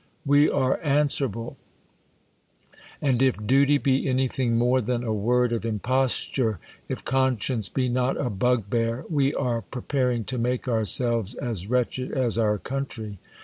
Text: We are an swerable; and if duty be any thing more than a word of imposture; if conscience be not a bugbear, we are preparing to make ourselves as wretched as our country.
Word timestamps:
We 0.25 0.49
are 0.49 0.77
an 0.81 1.09
swerable; 1.09 1.57
and 3.03 3.21
if 3.21 3.37
duty 3.45 3.77
be 3.77 4.07
any 4.09 4.27
thing 4.27 4.57
more 4.57 4.81
than 4.81 5.03
a 5.03 5.13
word 5.13 5.51
of 5.51 5.63
imposture; 5.63 6.57
if 6.87 7.05
conscience 7.05 7.69
be 7.69 7.87
not 7.87 8.19
a 8.19 8.31
bugbear, 8.31 9.05
we 9.11 9.31
are 9.35 9.61
preparing 9.61 10.23
to 10.23 10.39
make 10.39 10.67
ourselves 10.67 11.35
as 11.35 11.67
wretched 11.67 12.11
as 12.13 12.39
our 12.39 12.57
country. 12.57 13.19